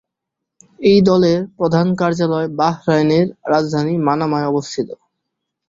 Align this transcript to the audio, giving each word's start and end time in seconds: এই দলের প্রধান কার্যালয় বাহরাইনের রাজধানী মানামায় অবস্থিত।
এই 0.79 0.99
দলের 1.01 1.39
প্রধান 1.57 1.87
কার্যালয় 1.95 2.47
বাহরাইনের 2.59 3.27
রাজধানী 3.45 3.93
মানামায় 4.07 4.49
অবস্থিত। 4.51 4.89